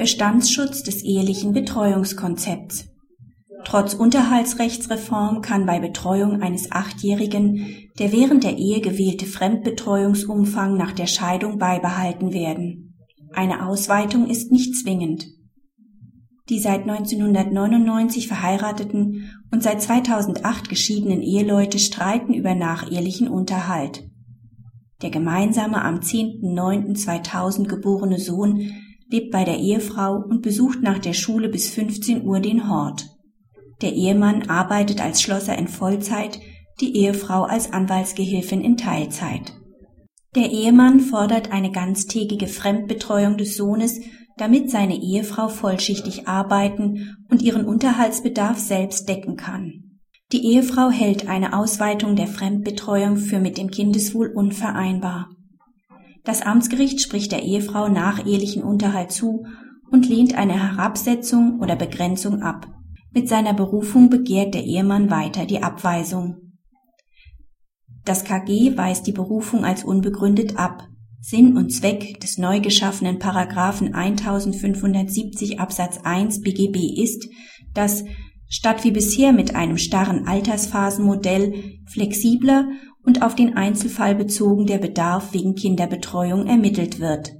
[0.00, 2.86] Bestandsschutz des ehelichen Betreuungskonzepts.
[3.66, 11.06] Trotz Unterhaltsrechtsreform kann bei Betreuung eines Achtjährigen der während der Ehe gewählte Fremdbetreuungsumfang nach der
[11.06, 12.94] Scheidung beibehalten werden.
[13.34, 15.26] Eine Ausweitung ist nicht zwingend.
[16.48, 24.08] Die seit 1999 verheirateten und seit 2008 geschiedenen Eheleute streiten über nachehelichen Unterhalt.
[25.02, 28.72] Der gemeinsame am 10.09.2000 geborene Sohn
[29.10, 33.06] lebt bei der Ehefrau und besucht nach der Schule bis 15 Uhr den Hort.
[33.82, 36.38] Der Ehemann arbeitet als Schlosser in Vollzeit,
[36.80, 39.54] die Ehefrau als Anwaltsgehilfin in Teilzeit.
[40.36, 44.00] Der Ehemann fordert eine ganztägige Fremdbetreuung des Sohnes,
[44.36, 49.98] damit seine Ehefrau vollschichtig arbeiten und ihren Unterhaltsbedarf selbst decken kann.
[50.32, 55.28] Die Ehefrau hält eine Ausweitung der Fremdbetreuung für mit dem Kindeswohl unvereinbar.
[56.24, 59.44] Das Amtsgericht spricht der Ehefrau nachehelichen Unterhalt zu
[59.90, 62.66] und lehnt eine Herabsetzung oder Begrenzung ab.
[63.12, 66.36] Mit seiner Berufung begehrt der Ehemann weiter die Abweisung.
[68.04, 70.86] Das KG weist die Berufung als unbegründet ab.
[71.20, 77.28] Sinn und Zweck des neu geschaffenen Paragraphen 1570 Absatz 1 BGB ist,
[77.74, 78.04] dass
[78.48, 82.68] statt wie bisher mit einem starren Altersphasenmodell flexibler
[83.04, 87.32] und auf den Einzelfall bezogen der Bedarf wegen Kinderbetreuung ermittelt wird.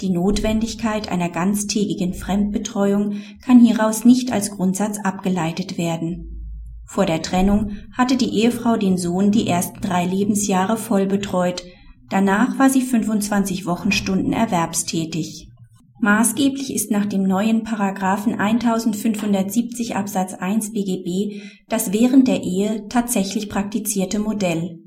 [0.00, 6.32] Die Notwendigkeit einer ganztägigen Fremdbetreuung kann hieraus nicht als Grundsatz abgeleitet werden.
[6.84, 11.62] Vor der Trennung hatte die Ehefrau den Sohn die ersten drei Lebensjahre voll betreut,
[12.10, 15.48] danach war sie 25 Wochenstunden erwerbstätig.
[16.00, 23.48] Maßgeblich ist nach dem neuen Paragraphen 1570 Absatz 1 BGB das während der Ehe tatsächlich
[23.48, 24.81] praktizierte Modell.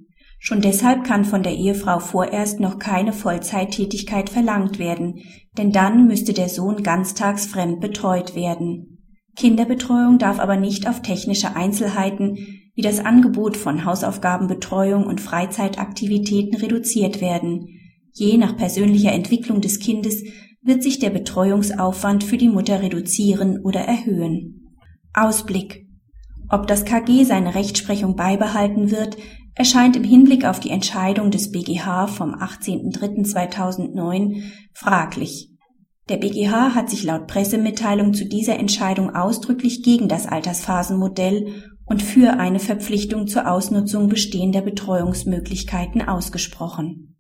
[0.48, 5.22] Schon deshalb kann von der Ehefrau vorerst noch keine Vollzeittätigkeit verlangt werden,
[5.58, 9.00] denn dann müsste der Sohn ganztags fremd betreut werden.
[9.36, 12.38] Kinderbetreuung darf aber nicht auf technische Einzelheiten
[12.76, 17.66] wie das Angebot von Hausaufgabenbetreuung und Freizeitaktivitäten reduziert werden.
[18.14, 20.24] Je nach persönlicher Entwicklung des Kindes
[20.62, 24.76] wird sich der Betreuungsaufwand für die Mutter reduzieren oder erhöhen.
[25.12, 25.88] Ausblick.
[26.50, 29.18] Ob das KG seine Rechtsprechung beibehalten wird,
[29.56, 34.44] erscheint im Hinblick auf die Entscheidung des BGH vom 18.03.2009
[34.74, 35.50] fraglich.
[36.10, 42.34] Der BGH hat sich laut Pressemitteilung zu dieser Entscheidung ausdrücklich gegen das Altersphasenmodell und für
[42.34, 47.15] eine Verpflichtung zur Ausnutzung bestehender Betreuungsmöglichkeiten ausgesprochen